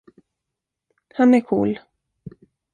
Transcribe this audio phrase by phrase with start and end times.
[1.13, 1.79] Han är cool.